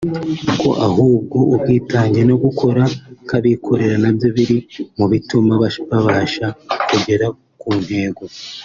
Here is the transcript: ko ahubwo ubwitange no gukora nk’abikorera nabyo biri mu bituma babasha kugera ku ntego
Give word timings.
ko 0.59 0.69
ahubwo 0.87 1.37
ubwitange 1.53 2.21
no 2.29 2.35
gukora 2.43 2.83
nk’abikorera 3.23 3.95
nabyo 4.03 4.27
biri 4.35 4.57
mu 4.97 5.05
bituma 5.11 5.53
babasha 5.93 6.47
kugera 6.89 7.27
ku 7.61 7.71
ntego 7.85 8.23